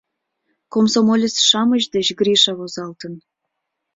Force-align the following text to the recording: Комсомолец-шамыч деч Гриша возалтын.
Комсомолец-шамыч 0.73 1.83
деч 1.93 2.07
Гриша 2.19 2.53
возалтын. 2.59 3.13